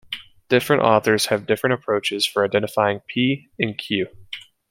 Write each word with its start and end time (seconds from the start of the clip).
Different 0.49 0.81
authors 0.81 1.27
have 1.27 1.45
different 1.45 1.75
approaches 1.75 2.25
for 2.25 2.43
identifying 2.43 3.01
"p" 3.05 3.49
and 3.59 3.77
"q". 3.77 4.07